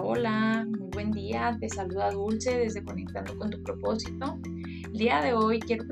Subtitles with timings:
[0.00, 1.56] Hola, muy buen día.
[1.60, 4.38] Te saluda Dulce desde Conectando con tu propósito.
[4.84, 5.84] El día de hoy quiero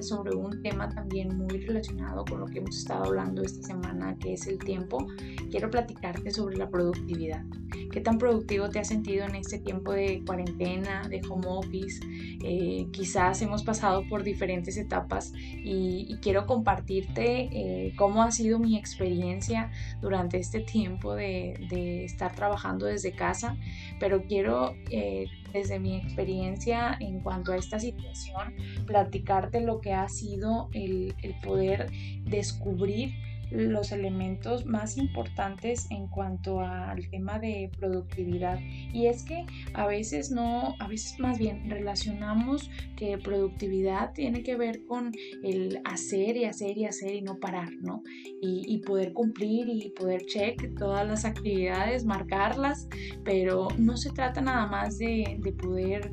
[0.00, 4.34] sobre un tema también muy relacionado con lo que hemos estado hablando esta semana, que
[4.34, 5.06] es el tiempo.
[5.50, 7.44] Quiero platicarte sobre la productividad.
[7.90, 12.00] ¿Qué tan productivo te has sentido en este tiempo de cuarentena, de home office?
[12.42, 18.76] Eh, quizás hemos pasado por diferentes etapas y, quiero compartirte eh, cómo ha sido mi
[18.76, 23.56] experiencia durante este tiempo de, estar trabajando desde casa,
[23.98, 28.54] pero quiero eh, desde mi experiencia en cuanto a esta situación
[28.86, 31.90] platicarte lo que ha sido el, el poder
[32.24, 33.14] descubrir
[33.52, 38.58] los elementos más importantes en cuanto al tema de productividad.
[38.92, 39.44] Y es que
[39.74, 45.80] a veces no, a veces más bien relacionamos que productividad tiene que ver con el
[45.84, 48.02] hacer y hacer y hacer y no parar, ¿no?
[48.40, 52.88] Y, poder cumplir y poder check todas las actividades, marcarlas,
[53.24, 56.12] pero no se trata nada más de, poder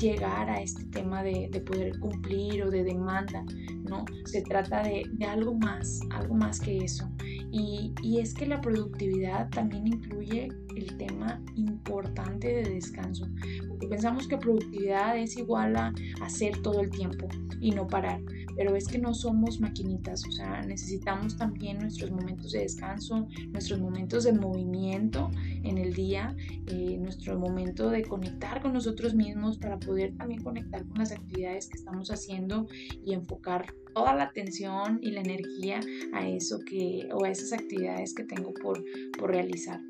[0.00, 3.44] llegar a este tema de, de poder cumplir o de demanda,
[3.88, 4.04] ¿no?
[4.24, 7.10] Se trata de, algo más, algo más que eso.
[7.50, 13.26] Y, y, es que la productividad también incluye el tema importante de descanso.
[13.68, 17.28] Porque pensamos que productividad es igual a hacer todo el tiempo
[17.60, 18.20] y no parar
[18.58, 23.78] pero es que no somos maquinitas, o sea, necesitamos también nuestros momentos de descanso, nuestros
[23.78, 25.30] momentos de movimiento
[25.62, 26.34] en el día,
[26.66, 31.68] eh, nuestro momento de conectar con nosotros mismos para poder también conectar con las actividades
[31.68, 32.66] que estamos haciendo
[33.04, 35.78] y enfocar toda la atención y la energía
[36.12, 38.84] a eso que o a esas actividades que tengo por,
[39.16, 39.80] por realizar.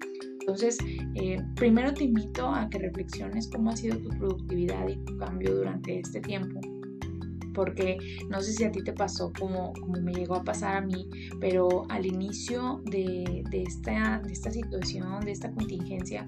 [0.41, 0.77] Entonces,
[1.15, 5.55] eh, primero te invito a que reflexiones cómo ha sido tu productividad y tu cambio
[5.55, 6.61] durante este tiempo
[7.55, 10.81] porque no sé si a ti te pasó como, como me llegó a pasar a
[10.81, 11.09] mí,
[11.41, 16.27] pero al inicio de, de, esta, de esta situación, de esta contingencia,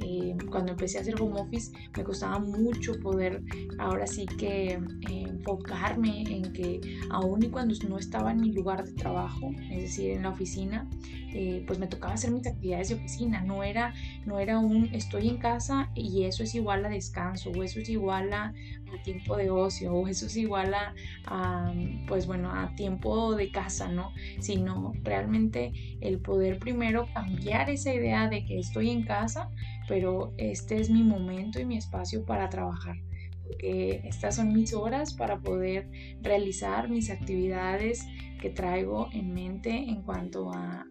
[0.00, 3.42] eh, cuando empecé a hacer home office, me costaba mucho poder
[3.78, 8.84] ahora sí que eh, enfocarme en que aún y cuando no estaba en mi lugar
[8.84, 10.88] de trabajo, es decir, en la oficina,
[11.34, 13.94] eh, pues me tocaba hacer mis actividades de oficina, no era,
[14.26, 17.88] no era un estoy en casa y eso es igual a descanso, o eso es
[17.88, 21.72] igual a, a tiempo de ocio, o eso es igual a,
[22.06, 24.12] pues bueno, a tiempo de casa, ¿no?
[24.40, 29.50] Sino realmente el poder primero cambiar esa idea de que estoy en casa,
[29.88, 32.96] pero este es mi momento y mi espacio para trabajar
[33.42, 35.88] porque estas son mis horas para poder
[36.22, 38.06] realizar mis actividades
[38.40, 40.86] que traigo en mente en cuanto a,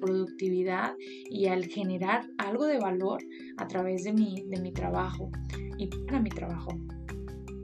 [0.00, 0.94] productividad
[1.28, 3.20] y al generar algo de valor
[3.56, 5.30] a través de mi, de mi trabajo
[5.76, 6.70] y para mi trabajo.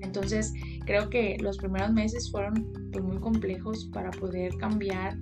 [0.01, 0.53] Entonces,
[0.87, 5.19] creo que los primeros meses fueron pues, muy complejos para poder cambiar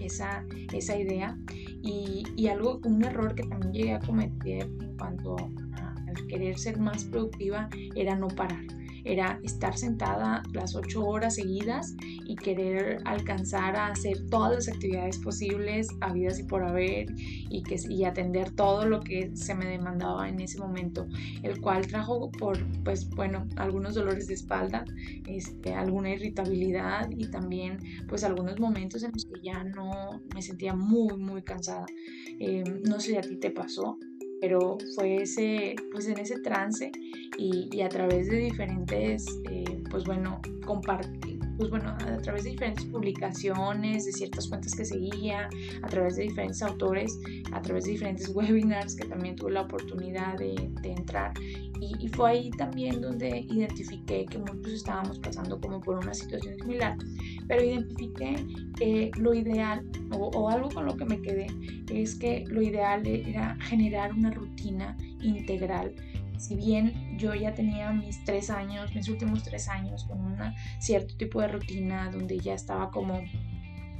[0.00, 1.36] esa, idea.
[1.82, 5.94] Y, y, algo, un error que también llegué a cometer en cuanto a,
[6.28, 8.64] querer ser más productiva era no parar
[9.04, 11.94] era estar sentada las ocho horas seguidas
[12.26, 17.76] y querer alcanzar a hacer todas las actividades posibles, habidas y por haber, y, que,
[17.88, 21.06] y atender todo lo que se me demandaba en ese momento,
[21.42, 24.84] el cual trajo por, pues bueno, algunos dolores de espalda,
[25.26, 27.78] este, alguna irritabilidad y también
[28.08, 31.86] pues algunos momentos en los que ya no me sentía muy, muy cansada.
[32.38, 33.98] Eh, no sé si a ti te pasó,
[34.40, 36.90] pero fue ese, pues en ese trance
[37.38, 42.84] y, a través de diferentes, eh, pues bueno, compartir, pues bueno, a través de diferentes
[42.86, 45.48] publicaciones, de ciertas cuentas que seguía,
[45.82, 47.18] a través de diferentes autores,
[47.52, 51.32] a través de diferentes webinars que también tuve la oportunidad de, entrar.
[51.80, 56.96] Y, fue ahí también donde identifiqué que muchos estábamos pasando como por una situación similar,
[57.50, 58.46] pero identifiqué
[58.76, 61.48] que lo ideal, o, o algo con lo que me quedé,
[61.92, 65.92] es que lo ideal era generar una rutina integral.
[66.38, 70.38] Si bien yo ya tenía mis tres años, mis últimos tres años con un
[70.78, 73.20] cierto tipo de rutina donde ya estaba como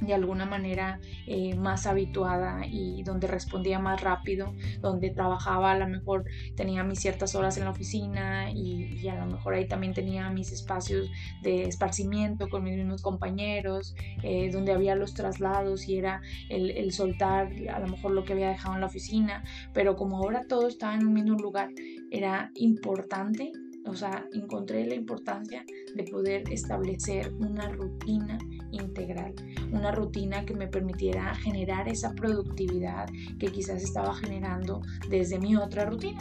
[0.01, 5.87] de alguna manera eh, más habituada y donde respondía más rápido, donde trabajaba a lo
[5.87, 6.25] mejor
[6.55, 10.51] tenía mis ciertas horas en la oficina y, a lo mejor ahí también tenía mis
[10.51, 11.09] espacios
[11.41, 16.91] de esparcimiento con mis mismos compañeros, eh, donde había los traslados y era el, el,
[16.91, 19.43] soltar a lo mejor lo que había dejado en la oficina,
[19.73, 21.69] pero como ahora todo estaba en un mismo lugar,
[22.11, 23.51] era importante
[23.85, 25.65] o sea, encontré la importancia
[25.95, 28.37] de poder establecer una rutina
[28.71, 29.33] integral,
[29.71, 33.09] una rutina que me permitiera generar esa productividad
[33.39, 36.19] que quizás estaba generando desde mi otra rutina.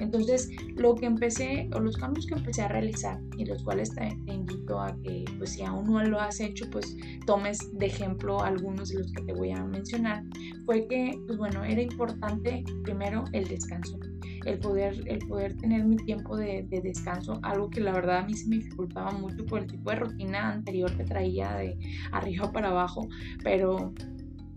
[0.00, 4.08] Entonces, lo que empecé, o los cambios que empecé a realizar, y los cuales te,
[4.26, 6.96] invito a que, pues si aún no lo has hecho, pues
[7.26, 10.24] tomes de ejemplo algunos de los que te voy a mencionar,
[10.66, 13.98] fue que, pues bueno, era importante primero el descanso
[14.46, 18.34] el poder, el poder tener mi tiempo de, descanso, algo que la verdad a mí
[18.34, 21.78] se me dificultaba mucho por el tipo de rutina anterior que traía de
[22.12, 23.08] arriba para abajo,
[23.42, 23.92] pero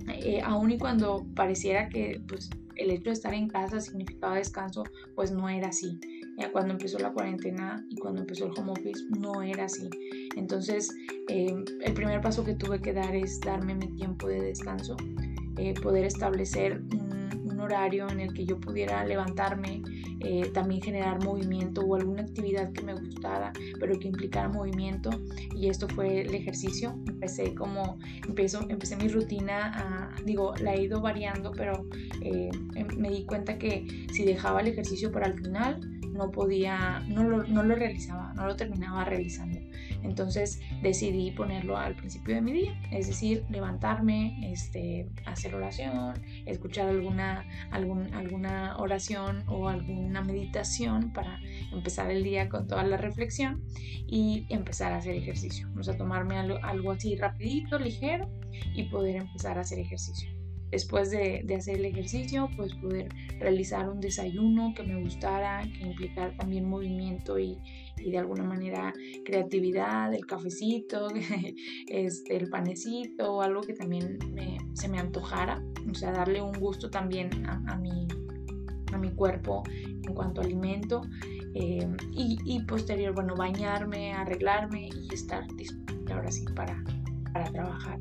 [0.09, 4.83] eh, aún y cuando pareciera que pues, el hecho de estar en casa significaba descanso,
[5.15, 5.99] pues no era así.
[6.37, 9.89] Ya cuando empezó la cuarentena y cuando empezó el home office, no era así.
[10.35, 10.93] Entonces,
[11.29, 14.95] eh, el primer paso que tuve que dar es darme mi tiempo de descanso,
[15.57, 17.06] eh, poder establecer un
[17.59, 19.81] horario en el que yo pudiera levantarme,
[20.19, 25.09] eh, también generar movimiento o alguna actividad que me gustara, pero que implicara movimiento.
[25.55, 26.95] Y esto fue el ejercicio.
[27.07, 31.85] Empecé como, empezó, empecé mi rutina, digo, la he ido variando, pero
[32.21, 35.79] eh, em, me di cuenta que si dejaba el ejercicio para el final,
[36.13, 39.56] no podía, no lo, no lo realizaba, no lo terminaba realizando.
[40.03, 46.13] Entonces decidí ponerlo al principio de mi día, es decir, levantarme, este, hacer oración,
[46.45, 51.39] escuchar alguna, algún, alguna oración o alguna meditación para
[51.71, 53.63] empezar el día con toda la reflexión
[54.07, 55.67] y empezar a hacer ejercicio.
[55.69, 58.29] Vamos a tomarme algo, algo así rapidito, ligero
[58.73, 60.36] y poder empezar a hacer ejercicio
[60.71, 63.09] después de, hacer el ejercicio, pues poder
[63.39, 67.57] realizar un desayuno que me gustara, que implicara también movimiento y,
[67.97, 68.93] de alguna manera
[69.25, 71.07] creatividad, el cafecito,
[71.87, 74.19] este, el panecito, algo que también
[74.73, 78.07] se me antojara, o sea, darle un gusto también a, mi,
[78.93, 81.01] a mi cuerpo en cuanto a alimento.
[81.55, 86.83] Eh, y, posterior, bueno, bañarme, arreglarme y estar disponible ahora sí para,
[87.33, 87.99] para trabajar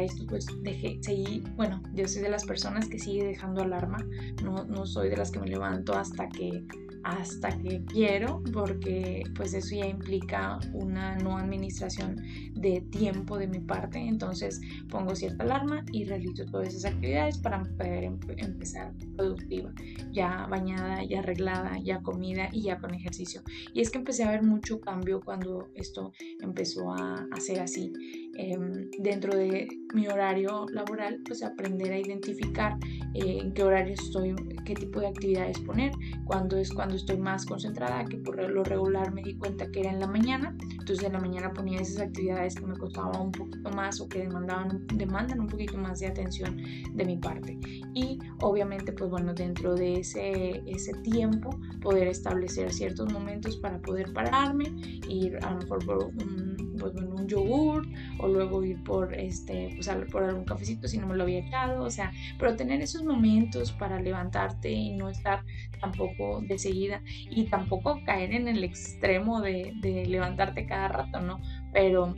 [0.00, 3.98] esto pues dejé, seguí, bueno, yo soy de las personas que sigue dejando alarma,
[4.42, 6.64] no, no soy de las que me levanto hasta que
[7.04, 12.16] hasta que quiero, porque pues eso ya implica una no administración
[12.54, 17.62] de tiempo de mi parte, entonces pongo cierta alarma y realizo todas esas actividades para
[17.62, 19.72] poder empezar productiva,
[20.12, 23.42] ya bañada, ya arreglada, ya comida y ya con ejercicio.
[23.74, 27.92] Y es que empecé a ver mucho cambio cuando esto empezó a, a ser así.
[28.36, 32.76] Em, dentro de mi horario laboral, pues aprender a identificar
[33.14, 34.34] eh, en qué horario estoy,
[34.64, 35.92] qué tipo de actividades poner,
[36.24, 39.90] cuándo es cuando estoy más concentrada, que por lo regular me di cuenta que era
[39.90, 43.70] en la mañana, entonces en la mañana ponía esas actividades que me costaban un poquito
[43.70, 46.56] más o que demandaban, demandan un poquito más de atención
[46.92, 47.56] de mi parte.
[47.94, 51.50] Y obviamente, pues bueno, dentro de ese, ese tiempo,
[51.80, 54.64] poder establecer ciertos momentos para poder pararme,
[55.08, 56.53] ir a lo mejor por un
[56.84, 57.86] pues bueno, un yogur
[58.18, 61.82] o luego ir por este pues por algún cafecito si no me lo había echado,
[61.82, 65.42] o sea, pero tener esos momentos para levantarte y no estar
[65.80, 67.00] tampoco de seguida
[67.30, 71.40] y tampoco caer en el extremo de, levantarte cada rato, ¿no?
[71.72, 72.14] Pero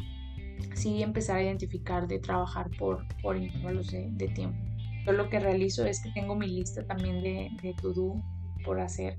[0.74, 4.58] sí empezar a identificar de trabajar por, por intervalos de, tiempo.
[5.06, 8.20] Yo lo que realizo es que tengo mi lista también de, de to-do
[8.64, 9.16] por hacer,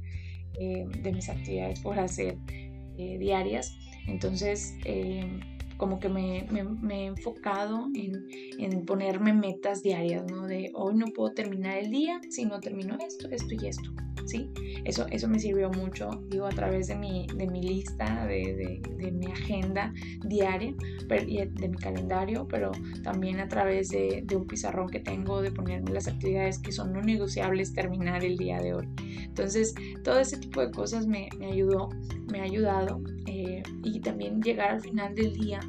[0.60, 3.78] eh, de mis actividades por hacer eh, diarias
[4.08, 5.40] entonces, eh,
[5.78, 10.48] como que me, he enfocado en, ponerme metas diarias, ¿no?
[10.48, 13.92] De hoy no puedo terminar el día si no termino esto, esto y esto,
[14.26, 14.50] ¿sí?
[14.86, 18.82] Eso, eso me sirvió mucho, digo, a través de mi, de mi lista, de,
[19.12, 19.94] mi agenda
[20.26, 20.74] diaria,
[21.08, 22.72] de mi calendario, pero
[23.04, 27.02] también a través de, un pizarrón que tengo de ponerme las actividades que son no
[27.02, 28.88] negociables terminar el día de hoy.
[29.24, 31.90] Entonces, todo ese tipo de cosas me, me ayudó,
[32.32, 33.02] me ha ayudado
[33.48, 35.60] eh, y también llegar al final del día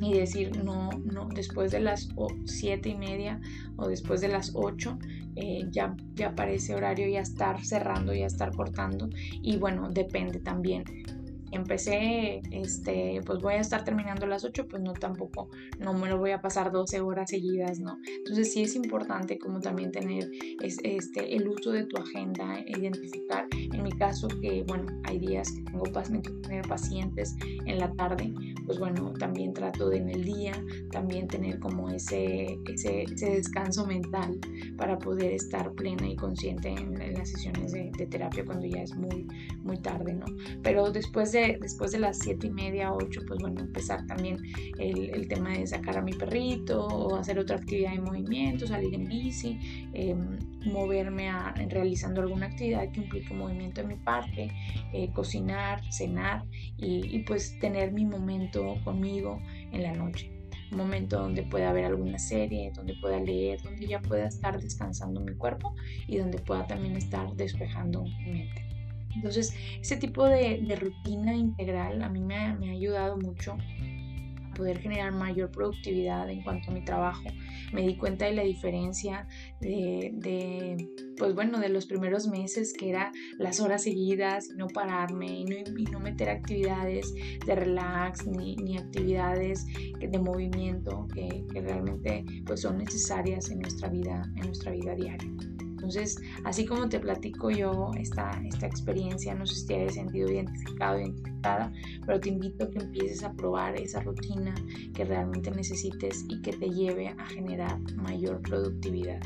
[0.00, 2.08] y decir no, no, después de las
[2.44, 3.40] siete y media
[3.76, 4.98] o después de las 8
[5.36, 9.08] eh, ya, ya parece horario ya estar cerrando, ya estar cortando
[9.42, 10.84] y bueno, depende también
[11.54, 16.08] empecé, este, pues voy a estar terminando a las 8, pues no tampoco, no me
[16.08, 17.98] lo voy a pasar 12 horas seguidas, ¿no?
[18.18, 20.30] Entonces sí es importante como también tener
[20.60, 25.62] este, el uso de tu agenda, identificar, en mi caso que, bueno, hay días que
[25.62, 25.84] tengo
[26.42, 27.34] tener pacientes
[27.66, 28.32] en la tarde,
[28.66, 30.52] pues bueno, también trato de en el día
[30.90, 34.38] también tener como ese, ese, descanso mental
[34.76, 38.94] para poder estar plena y consciente en, las sesiones de, de terapia cuando ya es
[38.94, 39.26] muy,
[39.62, 40.26] muy tarde, ¿no?
[40.62, 44.38] Pero después de después de las siete y media, 8, pues bueno, empezar también
[44.78, 49.06] el, tema de sacar a mi perrito o hacer otra actividad de movimiento, salir en
[49.06, 49.58] bici,
[49.94, 54.50] em, moverme a, realizando alguna actividad que implique movimiento de mi parte,
[54.92, 56.44] eh, cocinar, cenar
[56.76, 59.40] y, pues tener mi momento conmigo
[59.72, 60.30] en la noche
[60.72, 65.20] un momento donde pueda ver alguna serie, donde pueda leer, donde ya pueda estar descansando
[65.20, 65.74] mi cuerpo
[66.08, 68.73] y donde pueda también estar despejando mi mente.
[69.14, 73.56] Entonces, ese tipo de, rutina integral a mí me, ha ayudado mucho
[74.54, 77.24] poder generar mayor productividad en cuanto a mi trabajo.
[77.72, 79.26] Me di cuenta de la diferencia
[79.60, 80.86] de,
[81.18, 85.44] pues bueno, de los primeros meses que era las horas seguidas y no pararme y
[85.44, 87.12] no, meter actividades
[87.44, 89.66] de relax ni, ni actividades
[89.98, 95.28] de movimiento que, que, realmente pues son necesarias en nuestra vida, en nuestra vida diaria.
[95.84, 100.30] Entonces, así como te platico yo esta, esta experiencia, no sé si te hayas sentido
[100.30, 101.70] identificado, identificada,
[102.06, 104.54] pero te invito a que empieces a probar esa rutina
[104.94, 109.20] que realmente necesites y que te lleve a generar mayor productividad.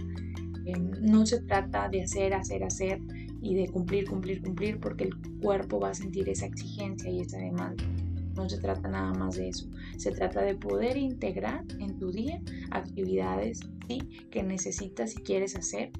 [0.65, 3.00] Em, no se trata de hacer, hacer, hacer
[3.41, 7.38] y de cumplir, cumplir, cumplir, porque el cuerpo va a sentir esa exigencia y esa
[7.38, 7.85] demanda.
[8.35, 9.69] No se trata nada más de eso.
[9.97, 12.41] Se trata de poder integrar en tu día
[12.73, 13.99] actividades ¿sí?
[14.33, 15.93] que necesitas y quieres hacer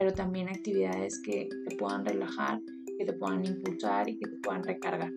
[0.00, 2.58] pero también actividades que te puedan relajar,
[2.98, 5.12] que te puedan impulsar y que te puedan recargar.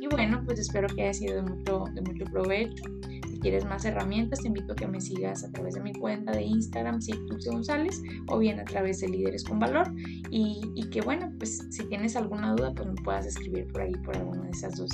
[0.00, 2.84] Y bueno, pues espero que haya sido de mucho, de mucho provecho.
[3.28, 6.30] Si quieres más herramientas, te invito a que me sigas a través de mi cuenta
[6.30, 9.92] de Instagram, Dulce González, o bien a través de Líderes con Valor.
[10.30, 13.94] Y, y, que bueno, pues si tienes alguna duda, pues me puedas escribir por ahí
[14.04, 14.90] por alguna de esas dos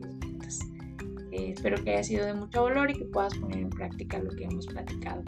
[0.00, 0.58] cuentas.
[1.30, 4.30] Eh, espero que haya sido de mucho valor y que puedas poner en práctica lo
[4.30, 5.22] que hemos platicado.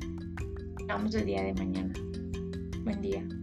[0.81, 1.93] Nos vemos el día de mañana.
[2.89, 3.38] Buen día.